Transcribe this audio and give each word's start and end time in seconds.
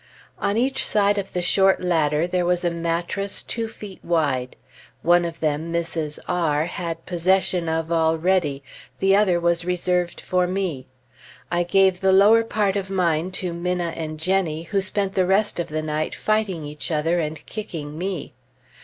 On 0.39 0.57
each 0.57 0.83
side 0.83 1.19
of 1.19 1.33
the 1.33 1.43
short 1.43 1.79
ladder, 1.79 2.25
there 2.25 2.43
was 2.43 2.65
a 2.65 2.71
mattress 2.71 3.43
two 3.43 3.67
feet 3.67 4.03
wide. 4.03 4.55
One 5.03 5.23
of 5.23 5.41
them 5.41 5.71
Mrs. 5.71 6.17
R 6.27 6.65
had 6.65 7.05
possession 7.05 7.69
of 7.69 7.91
already, 7.91 8.63
the 8.97 9.15
other 9.15 9.39
was 9.39 9.63
reserved 9.63 10.19
for 10.19 10.47
me. 10.47 10.87
I 11.51 11.61
gave 11.61 11.99
the 12.01 12.11
lower 12.13 12.43
part 12.43 12.75
of 12.75 12.89
mine 12.89 13.29
to 13.33 13.53
Minna 13.53 13.93
and 13.95 14.19
Jennie, 14.19 14.63
who 14.63 14.81
spent 14.81 15.13
the 15.13 15.27
rest 15.27 15.59
of 15.59 15.67
the 15.67 15.83
night 15.83 16.15
fighting 16.15 16.65
each 16.65 16.89
other 16.89 17.19
and 17.19 17.45
kicking 17.45 17.95
me. 17.95 18.33